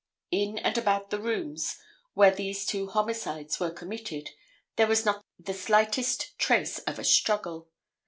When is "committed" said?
3.69-4.31